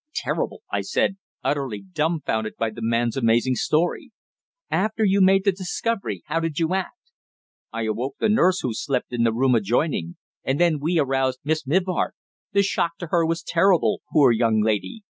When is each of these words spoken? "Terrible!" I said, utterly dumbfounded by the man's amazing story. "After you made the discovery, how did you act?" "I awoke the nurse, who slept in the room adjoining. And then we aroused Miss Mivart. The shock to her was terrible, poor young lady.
"Terrible!" 0.15 0.63
I 0.71 0.81
said, 0.81 1.17
utterly 1.43 1.79
dumbfounded 1.83 2.55
by 2.57 2.71
the 2.71 2.81
man's 2.81 3.15
amazing 3.15 3.53
story. 3.53 4.11
"After 4.71 5.05
you 5.05 5.21
made 5.21 5.43
the 5.43 5.51
discovery, 5.51 6.23
how 6.25 6.39
did 6.39 6.57
you 6.57 6.73
act?" 6.73 7.11
"I 7.71 7.83
awoke 7.83 8.15
the 8.17 8.27
nurse, 8.27 8.61
who 8.61 8.73
slept 8.73 9.13
in 9.13 9.21
the 9.21 9.31
room 9.31 9.53
adjoining. 9.53 10.15
And 10.43 10.59
then 10.59 10.79
we 10.79 10.97
aroused 10.97 11.41
Miss 11.43 11.67
Mivart. 11.67 12.15
The 12.51 12.63
shock 12.63 12.97
to 12.97 13.07
her 13.11 13.23
was 13.27 13.43
terrible, 13.43 14.01
poor 14.11 14.31
young 14.31 14.59
lady. 14.63 14.99